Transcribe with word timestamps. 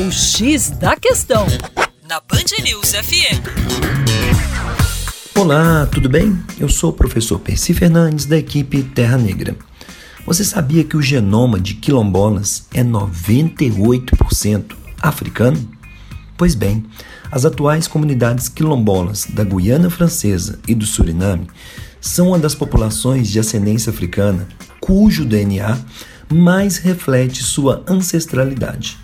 O 0.00 0.12
X 0.12 0.70
da 0.70 0.94
Questão, 0.94 1.44
na 2.08 2.20
Band 2.20 2.62
News 2.62 2.92
FM. 2.92 3.42
Olá, 5.36 5.86
tudo 5.86 6.08
bem? 6.08 6.38
Eu 6.56 6.68
sou 6.68 6.90
o 6.90 6.92
professor 6.92 7.40
Percy 7.40 7.74
Fernandes, 7.74 8.24
da 8.24 8.36
equipe 8.36 8.84
Terra 8.84 9.18
Negra. 9.18 9.56
Você 10.24 10.44
sabia 10.44 10.84
que 10.84 10.96
o 10.96 11.02
genoma 11.02 11.58
de 11.58 11.74
quilombolas 11.74 12.68
é 12.72 12.84
98% 12.84 14.76
africano? 15.02 15.68
Pois 16.36 16.54
bem, 16.54 16.86
as 17.28 17.44
atuais 17.44 17.88
comunidades 17.88 18.48
quilombolas 18.48 19.26
da 19.28 19.42
Guiana 19.42 19.90
Francesa 19.90 20.60
e 20.68 20.76
do 20.76 20.86
Suriname 20.86 21.48
são 22.00 22.28
uma 22.28 22.38
das 22.38 22.54
populações 22.54 23.26
de 23.26 23.40
ascendência 23.40 23.90
africana 23.90 24.46
cujo 24.78 25.24
DNA 25.24 25.76
mais 26.32 26.76
reflete 26.76 27.42
sua 27.42 27.84
ancestralidade 27.88 28.96